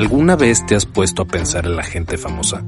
¿Alguna 0.00 0.34
vez 0.34 0.64
te 0.64 0.74
has 0.74 0.86
puesto 0.86 1.20
a 1.20 1.24
pensar 1.26 1.66
en 1.66 1.76
la 1.76 1.82
gente 1.82 2.16
famosa? 2.16 2.64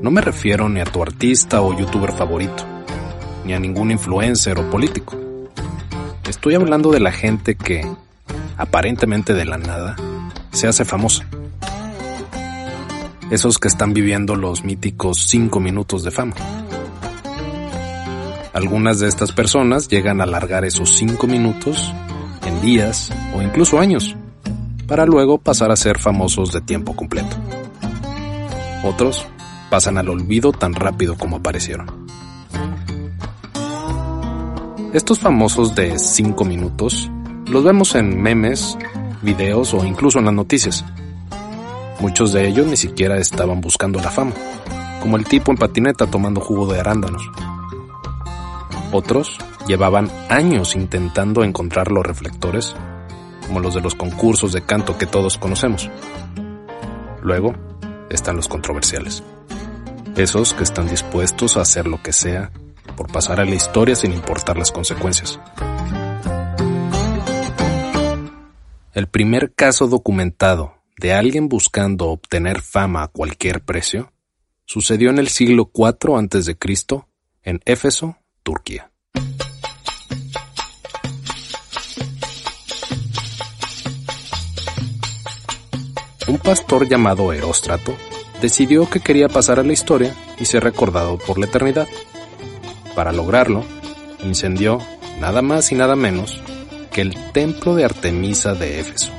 No 0.00 0.10
me 0.10 0.22
refiero 0.22 0.66
ni 0.70 0.80
a 0.80 0.86
tu 0.86 1.02
artista 1.02 1.60
o 1.60 1.78
youtuber 1.78 2.12
favorito, 2.12 2.64
ni 3.44 3.52
a 3.52 3.60
ningún 3.60 3.90
influencer 3.90 4.58
o 4.58 4.70
político. 4.70 5.18
Estoy 6.26 6.54
hablando 6.54 6.92
de 6.92 7.00
la 7.00 7.12
gente 7.12 7.56
que, 7.56 7.86
aparentemente 8.56 9.34
de 9.34 9.44
la 9.44 9.58
nada, 9.58 9.96
se 10.50 10.66
hace 10.66 10.86
famosa. 10.86 11.28
Esos 13.30 13.58
que 13.58 13.68
están 13.68 13.92
viviendo 13.92 14.34
los 14.34 14.64
míticos 14.64 15.26
cinco 15.26 15.60
minutos 15.60 16.04
de 16.04 16.10
fama. 16.10 16.36
Algunas 18.54 18.98
de 18.98 19.08
estas 19.08 19.32
personas 19.32 19.88
llegan 19.88 20.22
a 20.22 20.24
alargar 20.24 20.64
esos 20.64 20.96
cinco 20.96 21.26
minutos 21.26 21.92
en 22.46 22.62
días 22.62 23.10
o 23.36 23.42
incluso 23.42 23.78
años 23.78 24.16
para 24.88 25.04
luego 25.04 25.38
pasar 25.38 25.70
a 25.70 25.76
ser 25.76 25.98
famosos 25.98 26.50
de 26.50 26.62
tiempo 26.62 26.96
completo. 26.96 27.36
Otros 28.82 29.24
pasan 29.70 29.98
al 29.98 30.08
olvido 30.08 30.50
tan 30.50 30.74
rápido 30.74 31.16
como 31.16 31.36
aparecieron. 31.36 32.08
Estos 34.94 35.18
famosos 35.18 35.74
de 35.74 35.98
5 35.98 36.42
minutos 36.46 37.10
los 37.46 37.62
vemos 37.62 37.94
en 37.94 38.20
memes, 38.20 38.78
videos 39.20 39.74
o 39.74 39.84
incluso 39.84 40.18
en 40.18 40.24
las 40.24 40.34
noticias. 40.34 40.84
Muchos 42.00 42.32
de 42.32 42.48
ellos 42.48 42.66
ni 42.66 42.78
siquiera 42.78 43.18
estaban 43.18 43.60
buscando 43.60 44.00
la 44.00 44.10
fama, 44.10 44.32
como 45.02 45.18
el 45.18 45.26
tipo 45.26 45.50
en 45.50 45.58
patineta 45.58 46.06
tomando 46.06 46.40
jugo 46.40 46.66
de 46.72 46.80
arándanos. 46.80 47.22
Otros 48.90 49.36
llevaban 49.66 50.10
años 50.30 50.74
intentando 50.74 51.44
encontrar 51.44 51.92
los 51.92 52.06
reflectores 52.06 52.74
como 53.48 53.60
los 53.60 53.74
de 53.74 53.80
los 53.80 53.94
concursos 53.94 54.52
de 54.52 54.62
canto 54.62 54.98
que 54.98 55.06
todos 55.06 55.38
conocemos. 55.38 55.90
Luego 57.22 57.54
están 58.10 58.36
los 58.36 58.46
controversiales. 58.46 59.24
Esos 60.16 60.54
que 60.54 60.62
están 60.62 60.88
dispuestos 60.88 61.56
a 61.56 61.62
hacer 61.62 61.86
lo 61.86 62.02
que 62.02 62.12
sea 62.12 62.52
por 62.96 63.10
pasar 63.10 63.40
a 63.40 63.44
la 63.44 63.54
historia 63.54 63.96
sin 63.96 64.12
importar 64.12 64.58
las 64.58 64.70
consecuencias. 64.70 65.40
El 68.92 69.06
primer 69.08 69.54
caso 69.54 69.86
documentado 69.86 70.74
de 70.98 71.12
alguien 71.14 71.48
buscando 71.48 72.08
obtener 72.08 72.60
fama 72.60 73.04
a 73.04 73.08
cualquier 73.08 73.62
precio 73.62 74.12
sucedió 74.64 75.10
en 75.10 75.18
el 75.18 75.28
siglo 75.28 75.70
IV 75.72 76.16
a.C. 76.16 76.56
en 77.44 77.60
Éfeso, 77.64 78.16
Turquía. 78.42 78.90
Un 86.28 86.38
pastor 86.38 86.86
llamado 86.86 87.32
Heróstrato 87.32 87.96
decidió 88.40 88.88
que 88.88 89.00
quería 89.00 89.28
pasar 89.28 89.58
a 89.58 89.62
la 89.62 89.72
historia 89.72 90.14
y 90.38 90.44
ser 90.44 90.62
recordado 90.62 91.16
por 91.18 91.38
la 91.38 91.46
eternidad. 91.46 91.88
Para 92.94 93.12
lograrlo, 93.12 93.64
incendió 94.24 94.78
nada 95.20 95.42
más 95.42 95.72
y 95.72 95.74
nada 95.74 95.96
menos 95.96 96.40
que 96.92 97.00
el 97.00 97.32
templo 97.32 97.74
de 97.74 97.84
Artemisa 97.84 98.54
de 98.54 98.78
Éfeso, 98.78 99.10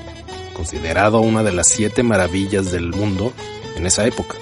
considerado 0.53 1.19
una 1.19 1.43
de 1.43 1.51
las 1.51 1.67
siete 1.67 2.03
maravillas 2.03 2.71
del 2.71 2.89
mundo 2.89 3.33
en 3.75 3.85
esa 3.87 4.05
época. 4.05 4.35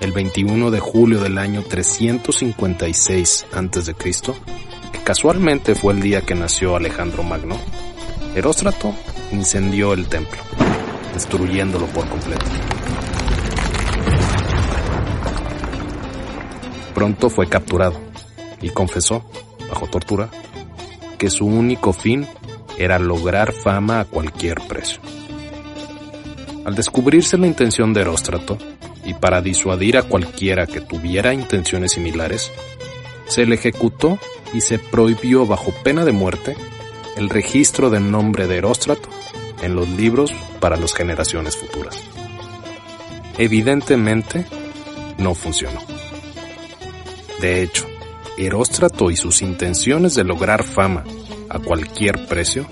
El 0.00 0.10
21 0.12 0.72
de 0.72 0.80
julio 0.80 1.20
del 1.20 1.38
año 1.38 1.62
356 1.62 3.46
a.C., 3.52 3.94
que 4.92 4.98
casualmente 5.04 5.76
fue 5.76 5.92
el 5.92 6.00
día 6.00 6.22
que 6.22 6.34
nació 6.34 6.74
Alejandro 6.74 7.22
Magno, 7.22 7.56
Heróstrato 8.34 8.92
incendió 9.32 9.92
el 9.92 10.06
templo, 10.06 10.40
destruyéndolo 11.14 11.86
por 11.86 12.08
completo. 12.08 12.44
Pronto 16.94 17.30
fue 17.30 17.48
capturado 17.48 17.98
y 18.60 18.68
confesó, 18.70 19.24
bajo 19.68 19.86
tortura, 19.88 20.28
que 21.18 21.30
su 21.30 21.46
único 21.46 21.92
fin 21.92 22.26
era 22.78 22.98
lograr 22.98 23.52
fama 23.52 24.00
a 24.00 24.04
cualquier 24.04 24.60
precio. 24.68 25.00
Al 26.64 26.74
descubrirse 26.74 27.38
la 27.38 27.46
intención 27.46 27.92
de 27.92 28.02
Heróstrato, 28.02 28.58
y 29.04 29.14
para 29.14 29.42
disuadir 29.42 29.96
a 29.96 30.04
cualquiera 30.04 30.66
que 30.66 30.80
tuviera 30.80 31.34
intenciones 31.34 31.92
similares, 31.92 32.52
se 33.26 33.46
le 33.46 33.56
ejecutó 33.56 34.18
y 34.52 34.60
se 34.60 34.78
prohibió 34.78 35.46
bajo 35.46 35.72
pena 35.82 36.04
de 36.04 36.12
muerte 36.12 36.56
el 37.16 37.28
registro 37.28 37.90
del 37.90 38.10
nombre 38.10 38.46
de 38.46 38.58
Heróstrato 38.58 39.08
en 39.62 39.74
los 39.74 39.88
libros 39.88 40.32
para 40.60 40.76
las 40.76 40.94
generaciones 40.94 41.56
futuras. 41.56 41.96
Evidentemente, 43.38 44.46
no 45.18 45.34
funcionó. 45.34 45.80
De 47.40 47.62
hecho, 47.62 47.86
Heróstrato 48.38 49.10
y 49.10 49.16
sus 49.16 49.42
intenciones 49.42 50.14
de 50.14 50.24
lograr 50.24 50.64
fama 50.64 51.04
a 51.48 51.58
cualquier 51.58 52.26
precio 52.26 52.66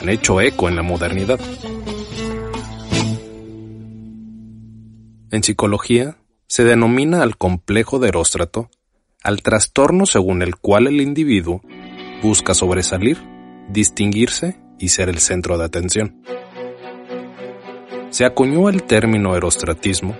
han 0.00 0.08
hecho 0.08 0.40
eco 0.40 0.68
en 0.68 0.76
la 0.76 0.82
modernidad. 0.82 1.40
En 5.30 5.42
psicología, 5.42 6.16
se 6.46 6.64
denomina 6.64 7.22
al 7.22 7.36
complejo 7.36 7.98
de 7.98 8.08
Heróstrato 8.08 8.70
al 9.22 9.42
trastorno 9.42 10.04
según 10.04 10.42
el 10.42 10.56
cual 10.56 10.86
el 10.86 11.00
individuo 11.00 11.62
busca 12.22 12.54
sobresalir, 12.54 13.18
distinguirse 13.72 14.56
y 14.78 14.88
ser 14.88 15.08
el 15.08 15.18
centro 15.18 15.56
de 15.56 15.64
atención. 15.64 16.22
Se 18.10 18.26
acuñó 18.26 18.68
el 18.68 18.82
término 18.82 19.34
erostratismo, 19.34 20.14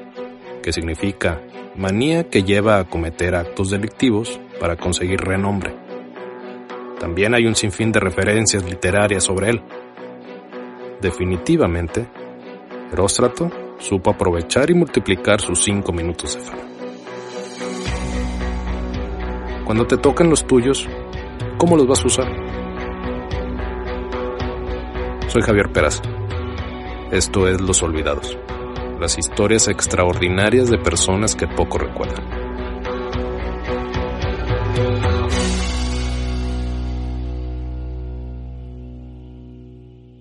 que 0.63 0.73
significa 0.73 1.43
manía 1.77 2.29
que 2.29 2.43
lleva 2.43 2.79
a 2.79 2.85
cometer 2.85 3.35
actos 3.35 3.71
delictivos 3.71 4.41
para 4.59 4.77
conseguir 4.77 5.21
renombre. 5.21 5.75
También 6.99 7.35
hay 7.35 7.47
un 7.47 7.55
sinfín 7.55 7.93
de 7.93 8.01
referencias 8.01 8.65
literarias 8.65 9.25
sobre 9.25 9.51
él. 9.51 9.63
Definitivamente, 11.01 12.07
Heróstrato 12.93 13.51
supo 13.78 14.10
aprovechar 14.10 14.71
y 14.71 14.75
multiplicar 14.75 15.41
sus 15.41 15.63
cinco 15.63 15.93
minutos 15.93 16.34
de 16.34 16.41
fama. 16.41 16.63
Cuando 19.65 19.87
te 19.87 19.97
tocan 19.97 20.31
los 20.31 20.47
tuyos, 20.47 20.87
¿cómo 21.59 21.77
los 21.77 21.87
vas 21.87 22.03
a 22.05 22.07
usar? 22.07 22.52
Soy 25.28 25.42
Javier 25.42 25.72
Peraza. 25.72 26.03
Esto 27.10 27.48
es 27.48 27.60
Los 27.60 27.83
Olvidados, 27.83 28.36
las 29.01 29.19
historias 29.19 29.69
extraordinarias 29.69 30.71
de 30.71 30.78
personas 30.78 31.34
que 31.34 31.47
poco 31.47 31.78
recuerdan. 31.78 32.42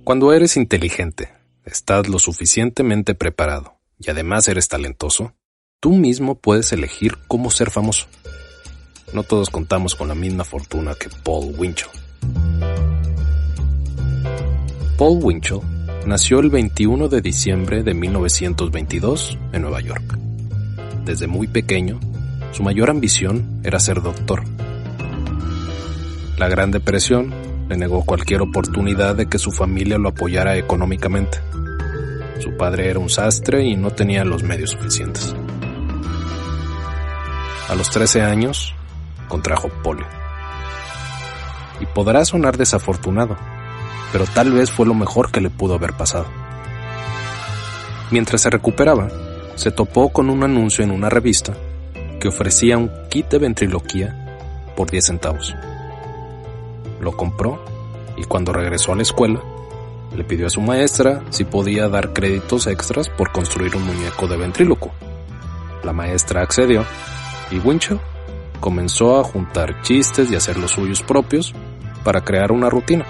Cuando 0.03 0.33
eres 0.33 0.57
inteligente, 0.57 1.29
estás 1.63 2.09
lo 2.09 2.19
suficientemente 2.19 3.15
preparado 3.15 3.77
y 3.99 4.09
además 4.09 4.47
eres 4.47 4.67
talentoso, 4.67 5.33
tú 5.79 5.91
mismo 5.91 6.35
puedes 6.35 6.71
elegir 6.73 7.17
cómo 7.27 7.49
ser 7.49 7.69
famoso. 7.69 8.07
No 9.13 9.23
todos 9.23 9.49
contamos 9.49 9.95
con 9.95 10.07
la 10.07 10.15
misma 10.15 10.43
fortuna 10.43 10.95
que 10.95 11.09
Paul 11.23 11.53
Winchell. 11.57 11.89
Paul 15.01 15.17
Winchell 15.19 15.61
nació 16.05 16.41
el 16.41 16.51
21 16.51 17.07
de 17.07 17.21
diciembre 17.21 17.81
de 17.81 17.95
1922 17.95 19.35
en 19.51 19.63
Nueva 19.63 19.81
York. 19.81 20.15
Desde 21.03 21.25
muy 21.25 21.47
pequeño, 21.47 21.99
su 22.51 22.61
mayor 22.61 22.91
ambición 22.91 23.61
era 23.63 23.79
ser 23.79 24.03
doctor. 24.03 24.43
La 26.37 26.47
Gran 26.49 26.69
Depresión 26.69 27.33
le 27.67 27.77
negó 27.77 28.05
cualquier 28.05 28.43
oportunidad 28.43 29.15
de 29.15 29.25
que 29.25 29.39
su 29.39 29.51
familia 29.51 29.97
lo 29.97 30.09
apoyara 30.09 30.55
económicamente. 30.55 31.39
Su 32.37 32.55
padre 32.55 32.87
era 32.87 32.99
un 32.99 33.09
sastre 33.09 33.65
y 33.65 33.75
no 33.75 33.89
tenía 33.89 34.23
los 34.23 34.43
medios 34.43 34.69
suficientes. 34.69 35.33
A 37.69 37.73
los 37.73 37.89
13 37.89 38.21
años, 38.21 38.75
contrajo 39.27 39.67
polio. 39.81 40.05
Y 41.79 41.87
podrá 41.87 42.23
sonar 42.23 42.55
desafortunado, 42.55 43.35
pero 44.11 44.25
tal 44.25 44.51
vez 44.51 44.71
fue 44.71 44.85
lo 44.85 44.93
mejor 44.93 45.31
que 45.31 45.41
le 45.41 45.49
pudo 45.49 45.75
haber 45.75 45.93
pasado. 45.93 46.25
Mientras 48.11 48.41
se 48.41 48.49
recuperaba, 48.49 49.07
se 49.55 49.71
topó 49.71 50.09
con 50.09 50.29
un 50.29 50.43
anuncio 50.43 50.83
en 50.83 50.91
una 50.91 51.09
revista 51.09 51.53
que 52.19 52.27
ofrecía 52.27 52.77
un 52.77 52.91
kit 53.09 53.29
de 53.29 53.39
ventriloquía 53.39 54.73
por 54.75 54.89
10 54.89 55.05
centavos. 55.05 55.55
Lo 56.99 57.15
compró 57.15 57.63
y 58.17 58.23
cuando 58.23 58.53
regresó 58.53 58.93
a 58.93 58.95
la 58.95 59.01
escuela, 59.01 59.41
le 60.15 60.23
pidió 60.23 60.47
a 60.47 60.49
su 60.49 60.61
maestra 60.61 61.23
si 61.29 61.45
podía 61.45 61.87
dar 61.87 62.13
créditos 62.13 62.67
extras 62.67 63.09
por 63.09 63.31
construir 63.31 63.75
un 63.75 63.85
muñeco 63.85 64.27
de 64.27 64.37
ventríloco. 64.37 64.91
La 65.83 65.93
maestra 65.93 66.41
accedió 66.41 66.85
y 67.49 67.59
Winchell 67.59 67.99
comenzó 68.59 69.19
a 69.19 69.23
juntar 69.23 69.81
chistes 69.81 70.29
y 70.31 70.35
hacer 70.35 70.57
los 70.57 70.71
suyos 70.71 71.01
propios 71.01 71.53
para 72.03 72.21
crear 72.21 72.51
una 72.51 72.69
rutina. 72.69 73.05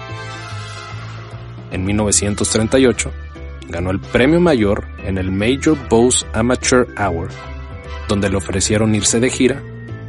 En 1.72 1.84
1938, 1.84 3.10
ganó 3.68 3.90
el 3.90 3.98
premio 3.98 4.40
mayor 4.40 4.86
en 5.04 5.16
el 5.16 5.32
Major 5.32 5.76
Bowes 5.88 6.26
Amateur 6.34 6.86
Hour, 6.98 7.30
donde 8.08 8.28
le 8.28 8.36
ofrecieron 8.36 8.94
irse 8.94 9.18
de 9.20 9.30
gira 9.30 9.62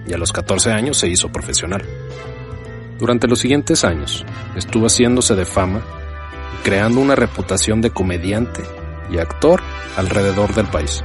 y 0.06 0.14
a 0.14 0.18
los 0.18 0.34
14 0.34 0.72
años 0.72 0.98
se 0.98 1.08
hizo 1.08 1.32
profesional. 1.32 1.82
Durante 3.00 3.28
los 3.28 3.40
siguientes 3.40 3.86
años, 3.86 4.26
estuvo 4.56 4.88
haciéndose 4.88 5.36
de 5.36 5.46
fama 5.46 5.82
creando 6.64 7.02
una 7.02 7.16
reputación 7.16 7.82
de 7.82 7.92
comediante 7.92 8.62
y 9.10 9.18
actor 9.18 9.62
alrededor 9.98 10.54
del 10.54 10.68
país. 10.68 11.04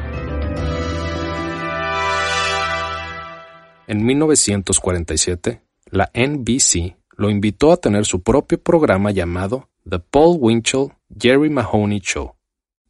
En 3.87 4.05
1947, 4.05 5.63
la 5.91 6.11
NBC 6.15 6.97
lo 7.17 7.31
invitó 7.31 7.73
a 7.73 7.77
tener 7.77 8.05
su 8.05 8.23
propio 8.23 8.63
programa 8.63 9.11
llamado 9.11 9.68
The 9.91 10.01
Paul 10.01 10.37
Winchell 10.39 10.93
Jerry 11.19 11.49
Mahoney 11.49 12.01
Show. 12.01 12.35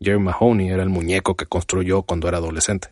Jerry 0.00 0.18
Mahoney 0.18 0.70
era 0.70 0.82
el 0.82 0.88
muñeco 0.88 1.36
que 1.36 1.46
construyó 1.46 2.02
cuando 2.02 2.26
era 2.26 2.38
adolescente. 2.38 2.88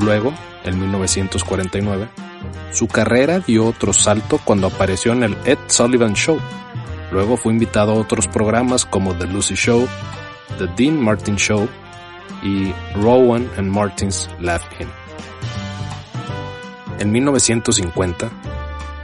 Luego, 0.00 0.32
en 0.64 0.80
1949, 0.80 2.08
su 2.72 2.88
carrera 2.88 3.40
dio 3.40 3.66
otro 3.66 3.92
salto 3.92 4.40
cuando 4.42 4.68
apareció 4.68 5.12
en 5.12 5.24
el 5.24 5.36
Ed 5.44 5.58
Sullivan 5.66 6.14
Show. 6.14 6.38
Luego 7.12 7.36
fue 7.36 7.52
invitado 7.52 7.92
a 7.92 7.96
otros 7.96 8.26
programas 8.26 8.86
como 8.86 9.14
The 9.14 9.26
Lucy 9.26 9.54
Show, 9.54 9.86
The 10.56 10.66
Dean 10.78 10.98
Martin 10.98 11.36
Show 11.36 11.68
y 12.42 12.72
Rowan 12.94 13.50
and 13.58 13.68
Martin's 13.68 14.30
Laugh 14.40 14.64
In. 14.80 14.88
En 17.00 17.12
1950, 17.12 18.30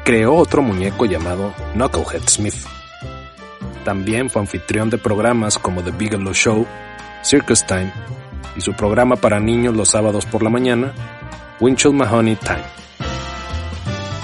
creó 0.05 0.35
otro 0.35 0.63
muñeco 0.63 1.07
llamado 1.07 1.55
Knucklehead 1.75 2.29
Smith. 2.29 2.55
También 3.85 4.31
fue 4.31 4.43
anfitrión 4.43 4.91
de 4.91 4.99
programas 4.99 5.59
como 5.59 5.83
The 5.83 5.91
Bigelow 5.91 6.35
Show, 6.35 6.67
Circus 7.23 7.65
Time 7.67 7.93
y 8.57 8.61
su 8.61 8.75
programa 8.75 9.17
para 9.17 9.41
niños 9.41 9.77
los 9.77 9.91
sábados 9.91 10.27
por 10.27 10.43
la 10.43 10.51
mañana, 10.51 10.93
Winchell 11.61 11.93
Mahoney 11.93 12.37
Time. 12.37 12.65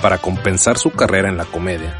Para 0.02 0.18
compensar 0.18 0.78
su 0.78 0.90
carrera 0.90 1.28
en 1.28 1.36
la 1.36 1.44
comedia, 1.44 1.96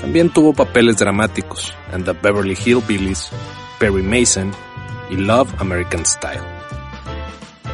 también 0.00 0.30
tuvo 0.30 0.52
papeles 0.52 0.96
dramáticos 0.96 1.74
en 1.92 2.04
The 2.04 2.12
Beverly 2.12 2.56
Hillbillies, 2.56 3.30
Perry 3.78 4.02
Mason 4.02 4.52
y 5.10 5.16
Love 5.16 5.48
American 5.58 6.04
Style. 6.06 6.42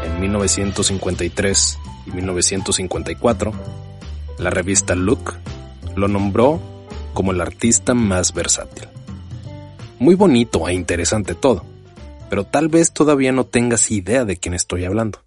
En 0.05 0.21
1953 0.21 1.79
y 2.07 2.11
1954, 2.11 3.53
la 4.39 4.51
revista 4.51 4.95
Look 4.95 5.35
lo 5.95 6.09
nombró 6.09 6.61
como 7.15 7.33
el 7.33 7.41
artista 7.41 7.95
más 7.95 8.35
versátil. 8.35 8.89
Muy 9.99 10.15
bonito 10.15 10.69
e 10.69 10.75
interesante 10.75 11.35
todo, 11.35 11.65
pero 12.29 12.45
tal 12.45 12.69
vez 12.69 12.93
todavía 12.93 13.33
no 13.33 13.45
tengas 13.45 13.91
idea 13.91 14.25
de 14.25 14.37
quién 14.37 14.55
estoy 14.55 14.85
hablando. 14.85 15.21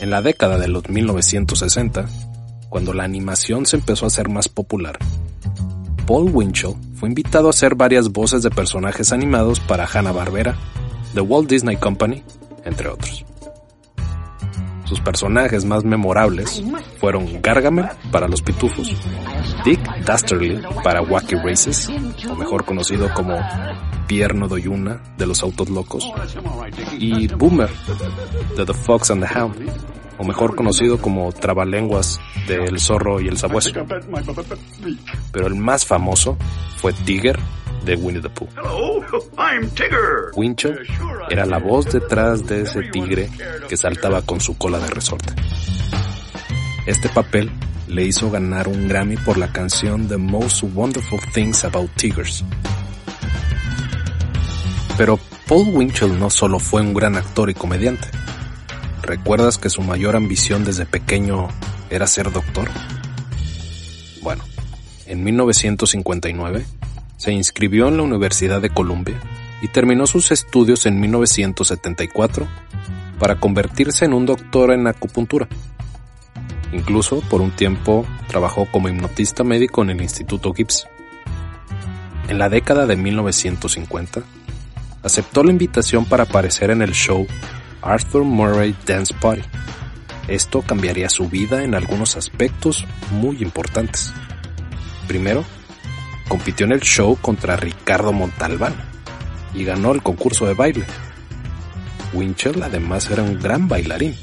En 0.00 0.08
la 0.08 0.22
década 0.22 0.58
de 0.58 0.68
los 0.68 0.88
1960, 0.88 2.08
cuando 2.70 2.94
la 2.94 3.04
animación 3.04 3.66
se 3.66 3.76
empezó 3.76 4.06
a 4.06 4.08
hacer 4.08 4.30
más 4.30 4.48
popular, 4.48 4.98
Paul 6.06 6.30
Winchell 6.32 6.74
fue 6.94 7.10
invitado 7.10 7.48
a 7.48 7.50
hacer 7.50 7.74
varias 7.74 8.10
voces 8.10 8.42
de 8.42 8.50
personajes 8.50 9.12
animados 9.12 9.60
para 9.60 9.86
Hanna-Barbera, 9.86 10.56
The 11.12 11.20
Walt 11.20 11.50
Disney 11.50 11.76
Company, 11.76 12.22
entre 12.64 12.88
otros. 12.88 13.26
Sus 14.90 14.98
personajes 14.98 15.64
más 15.64 15.84
memorables 15.84 16.64
fueron 16.98 17.40
Gargamel 17.40 17.86
para 18.10 18.26
los 18.26 18.42
pitufos, 18.42 18.92
Dick 19.64 19.80
Dastardly 20.04 20.60
para 20.82 21.00
Wacky 21.00 21.36
Races, 21.36 21.88
o 22.28 22.34
mejor 22.34 22.64
conocido 22.64 23.08
como 23.14 23.38
Pierno 24.08 24.48
Doyuna 24.48 25.00
de 25.16 25.26
los 25.28 25.44
autos 25.44 25.70
locos, 25.70 26.10
y 26.98 27.28
Boomer 27.28 27.70
de 28.56 28.66
The 28.66 28.74
Fox 28.74 29.12
and 29.12 29.24
the 29.24 29.38
Hound, 29.38 29.70
o 30.18 30.24
mejor 30.24 30.56
conocido 30.56 31.00
como 31.00 31.30
Trabalenguas 31.30 32.18
de 32.48 32.56
El 32.56 32.80
Zorro 32.80 33.20
y 33.20 33.28
el 33.28 33.38
Sabueso. 33.38 33.70
Pero 35.30 35.46
el 35.46 35.54
más 35.54 35.86
famoso 35.86 36.36
fue 36.78 36.92
Tiger 36.92 37.38
de 37.84 37.94
Winnie 37.94 38.20
the 38.20 38.28
Pooh. 38.28 38.48
Winchell 40.34 40.78
era 41.28 41.46
la 41.46 41.58
voz 41.58 41.86
detrás 41.86 42.46
de 42.46 42.62
ese 42.62 42.82
tigre 42.84 43.28
que 43.68 43.76
saltaba 43.76 44.22
con 44.22 44.40
su 44.40 44.56
cola 44.56 44.78
de 44.78 44.88
resorte. 44.88 45.32
Este 46.86 47.08
papel 47.08 47.50
le 47.88 48.04
hizo 48.04 48.30
ganar 48.30 48.68
un 48.68 48.88
Grammy 48.88 49.16
por 49.16 49.36
la 49.36 49.52
canción 49.52 50.08
The 50.08 50.16
Most 50.16 50.62
Wonderful 50.74 51.20
Things 51.32 51.64
About 51.64 51.90
Tigers. 51.96 52.44
Pero 54.96 55.18
Paul 55.46 55.68
Winchell 55.74 56.18
no 56.18 56.30
solo 56.30 56.58
fue 56.58 56.82
un 56.82 56.94
gran 56.94 57.16
actor 57.16 57.50
y 57.50 57.54
comediante. 57.54 58.08
¿Recuerdas 59.02 59.58
que 59.58 59.70
su 59.70 59.82
mayor 59.82 60.14
ambición 60.14 60.64
desde 60.64 60.86
pequeño 60.86 61.48
era 61.90 62.06
ser 62.06 62.30
doctor? 62.30 62.68
Bueno, 64.22 64.44
en 65.06 65.24
1959 65.24 66.64
se 67.20 67.32
inscribió 67.32 67.88
en 67.88 67.98
la 67.98 68.02
Universidad 68.02 68.62
de 68.62 68.70
Columbia 68.70 69.20
y 69.60 69.68
terminó 69.68 70.06
sus 70.06 70.30
estudios 70.30 70.86
en 70.86 70.98
1974 71.00 72.48
para 73.18 73.38
convertirse 73.38 74.06
en 74.06 74.14
un 74.14 74.24
doctor 74.24 74.70
en 74.70 74.86
acupuntura. 74.86 75.46
Incluso 76.72 77.20
por 77.20 77.42
un 77.42 77.50
tiempo 77.50 78.06
trabajó 78.26 78.64
como 78.72 78.88
hipnotista 78.88 79.44
médico 79.44 79.82
en 79.82 79.90
el 79.90 80.00
Instituto 80.00 80.54
Gibbs. 80.54 80.88
En 82.28 82.38
la 82.38 82.48
década 82.48 82.86
de 82.86 82.96
1950, 82.96 84.22
aceptó 85.02 85.44
la 85.44 85.50
invitación 85.50 86.06
para 86.06 86.22
aparecer 86.22 86.70
en 86.70 86.80
el 86.80 86.92
show 86.92 87.26
Arthur 87.82 88.24
Murray 88.24 88.74
Dance 88.86 89.12
Party. 89.12 89.42
Esto 90.26 90.62
cambiaría 90.62 91.10
su 91.10 91.28
vida 91.28 91.64
en 91.64 91.74
algunos 91.74 92.16
aspectos 92.16 92.86
muy 93.10 93.42
importantes. 93.42 94.14
Primero, 95.06 95.44
compitió 96.30 96.64
en 96.64 96.70
el 96.70 96.80
show 96.80 97.18
contra 97.20 97.56
Ricardo 97.56 98.12
Montalbán 98.12 98.72
y 99.52 99.64
ganó 99.64 99.90
el 99.90 100.00
concurso 100.00 100.46
de 100.46 100.54
baile. 100.54 100.84
Winchell 102.14 102.62
además 102.62 103.10
era 103.10 103.24
un 103.24 103.40
gran 103.40 103.66
bailarín. 103.66 104.14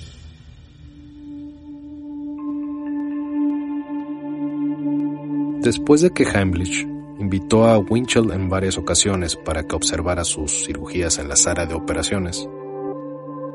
Después 5.62 6.00
de 6.00 6.12
que 6.12 6.24
Heimlich 6.24 6.88
invitó 7.20 7.66
a 7.66 7.78
Winchell 7.78 8.32
en 8.32 8.48
varias 8.48 8.78
ocasiones 8.78 9.36
para 9.36 9.64
que 9.64 9.76
observara 9.76 10.24
sus 10.24 10.66
cirugías 10.66 11.20
en 11.20 11.28
la 11.28 11.36
sala 11.36 11.66
de 11.66 11.76
operaciones, 11.76 12.48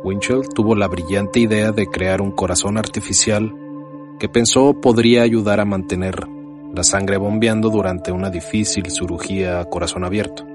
Winchell 0.05 0.47
tuvo 0.55 0.75
la 0.75 0.89
brillante 0.89 1.41
idea 1.41 1.73
de 1.73 1.87
crear 1.87 2.21
un 2.21 2.33
corazón 2.33 2.77
artificial 2.77 3.51
que 4.19 4.29
pensó 4.29 4.79
podría 4.79 5.23
ayudar 5.23 5.59
a 5.59 5.65
mantener 5.65 6.42
la 6.75 6.83
sangre 6.83 7.19
bombeando 7.19 7.69
durante 7.69 8.13
una 8.13 8.31
difícil 8.31 8.91
cirugía 8.91 9.61
a 9.61 9.65
corazón 9.67 10.05
abierto, 10.05 10.47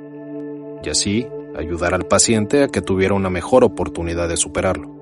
y 0.84 0.90
así 0.90 1.28
ayudar 1.58 1.94
al 1.94 2.06
paciente 2.06 2.64
a 2.64 2.68
que 2.68 2.82
tuviera 2.82 3.14
una 3.14 3.30
mejor 3.30 3.64
oportunidad 3.64 4.28
de 4.28 4.38
superarlo. 4.38 4.96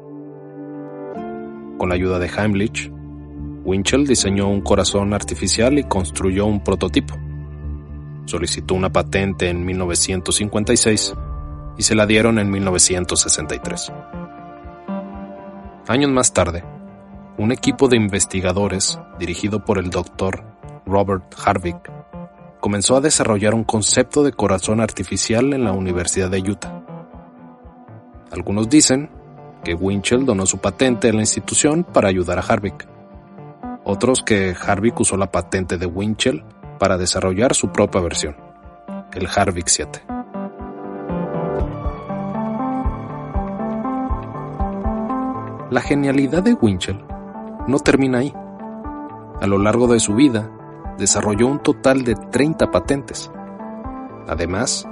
Con 1.77 1.89
la 1.89 1.95
ayuda 1.95 2.19
de 2.19 2.27
Heimlich, 2.27 2.91
Winchell 3.63 4.05
diseñó 4.05 4.49
un 4.49 4.61
corazón 4.61 5.13
artificial 5.13 5.77
y 5.79 5.83
construyó 5.83 6.45
un 6.45 6.63
prototipo. 6.63 7.15
Solicitó 8.25 8.75
una 8.75 8.91
patente 8.91 9.49
en 9.49 9.65
1956 9.65 11.13
y 11.77 11.83
se 11.83 11.95
la 11.95 12.05
dieron 12.05 12.39
en 12.39 12.49
1963. 12.49 13.91
Años 15.87 16.11
más 16.11 16.33
tarde, 16.33 16.63
un 17.37 17.51
equipo 17.51 17.87
de 17.87 17.97
investigadores 17.97 18.99
dirigido 19.19 19.63
por 19.65 19.77
el 19.77 19.89
doctor 19.89 20.54
Robert 20.85 21.35
Harvick 21.43 21.91
comenzó 22.59 22.95
a 22.95 23.01
desarrollar 23.01 23.53
un 23.53 23.63
concepto 23.63 24.23
de 24.23 24.33
corazón 24.33 24.81
artificial 24.81 25.53
en 25.53 25.63
la 25.63 25.71
Universidad 25.71 26.29
de 26.29 26.39
Utah. 26.39 26.83
Algunos 28.31 28.69
dicen 28.69 29.09
que 29.63 29.73
Winchell 29.73 30.25
donó 30.25 30.45
su 30.45 30.57
patente 30.57 31.09
a 31.09 31.13
la 31.13 31.21
institución 31.21 31.83
para 31.83 32.09
ayudar 32.09 32.39
a 32.39 32.41
Harvick 32.41 32.87
otros 33.85 34.23
que 34.23 34.55
Harvick 34.59 34.99
usó 34.99 35.15
la 35.15 35.31
patente 35.31 35.77
de 35.77 35.85
Winchell 35.85 36.43
para 36.79 36.97
desarrollar 36.97 37.53
su 37.53 37.71
propia 37.71 38.01
versión, 38.01 38.35
el 39.13 39.27
Harvick 39.27 39.67
7. 39.67 40.01
La 45.69 45.81
genialidad 45.81 46.41
de 46.41 46.53
Winchell 46.53 47.05
no 47.67 47.77
termina 47.77 48.19
ahí. 48.19 48.33
A 49.39 49.45
lo 49.45 49.59
largo 49.59 49.87
de 49.87 49.99
su 49.99 50.15
vida, 50.15 50.49
desarrolló 50.97 51.47
un 51.47 51.59
total 51.59 52.03
de 52.03 52.15
30 52.15 52.71
patentes. 52.71 53.31
Además, 54.27 54.87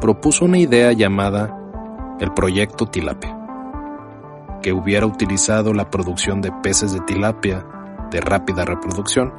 propuso 0.00 0.44
una 0.44 0.58
idea 0.58 0.92
llamada 0.92 1.58
el 2.20 2.32
Proyecto 2.32 2.86
Tilapia, 2.86 3.36
que 4.62 4.72
hubiera 4.72 5.06
utilizado 5.06 5.72
la 5.72 5.90
producción 5.90 6.40
de 6.40 6.52
peces 6.62 6.92
de 6.92 7.00
tilapia 7.00 7.66
de 8.10 8.20
rápida 8.20 8.64
reproducción 8.64 9.32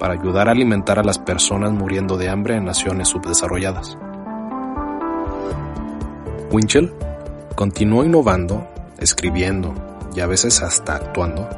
para 0.00 0.14
ayudar 0.14 0.48
a 0.48 0.52
alimentar 0.52 0.98
a 0.98 1.04
las 1.04 1.18
personas 1.18 1.72
muriendo 1.72 2.16
de 2.16 2.28
hambre 2.28 2.56
en 2.56 2.64
naciones 2.64 3.08
subdesarrolladas. 3.08 3.98
Winchell 6.50 6.92
continuó 7.54 8.04
innovando, 8.04 8.66
escribiendo 8.98 9.74
y 10.14 10.20
a 10.20 10.26
veces 10.26 10.62
hasta 10.62 10.96
actuando, 10.96 11.48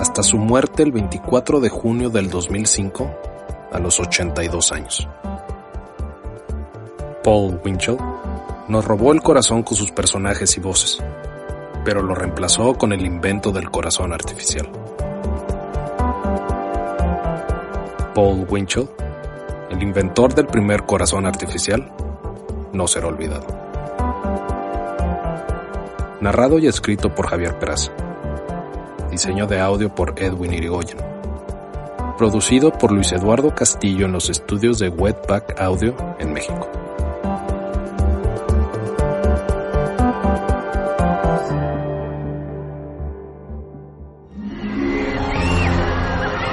hasta 0.00 0.22
su 0.22 0.38
muerte 0.38 0.82
el 0.82 0.92
24 0.92 1.60
de 1.60 1.68
junio 1.68 2.08
del 2.08 2.30
2005 2.30 3.10
a 3.70 3.78
los 3.78 4.00
82 4.00 4.72
años. 4.72 5.06
Paul 7.22 7.60
Winchell 7.62 7.98
nos 8.68 8.82
robó 8.82 9.12
el 9.12 9.20
corazón 9.20 9.62
con 9.62 9.76
sus 9.76 9.90
personajes 9.90 10.56
y 10.56 10.60
voces, 10.60 10.98
pero 11.84 12.00
lo 12.00 12.14
reemplazó 12.14 12.72
con 12.78 12.94
el 12.94 13.04
invento 13.04 13.52
del 13.52 13.70
corazón 13.70 14.14
artificial. 14.14 14.70
Paul 18.14 18.46
Winchell, 18.48 18.88
el 19.68 19.82
inventor 19.82 20.34
del 20.34 20.46
primer 20.46 20.84
corazón 20.84 21.26
artificial, 21.26 21.92
no 22.72 22.88
será 22.88 23.08
olvidado. 23.08 23.46
Narrado 26.22 26.58
y 26.58 26.68
escrito 26.68 27.14
por 27.14 27.26
Javier 27.26 27.58
Peraza. 27.58 27.92
Diseño 29.10 29.46
de 29.46 29.60
audio 29.60 29.92
por 29.94 30.14
Edwin 30.16 30.52
Irigoyen. 30.52 30.98
Producido 32.16 32.70
por 32.70 32.92
Luis 32.92 33.12
Eduardo 33.12 33.54
Castillo 33.54 34.06
en 34.06 34.12
los 34.12 34.30
estudios 34.30 34.78
de 34.78 34.88
Wetback 34.88 35.60
Audio 35.60 35.94
en 36.18 36.32
México. 36.32 36.68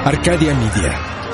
Arcadia 0.05 0.55
Media. 0.55 1.26